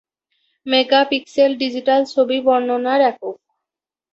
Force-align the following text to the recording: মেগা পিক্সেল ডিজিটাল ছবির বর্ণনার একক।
মেগা 0.65 1.01
পিক্সেল 1.11 1.51
ডিজিটাল 1.61 2.01
ছবির 2.11 2.41
বর্ণনার 2.45 3.01
একক। 3.03 3.35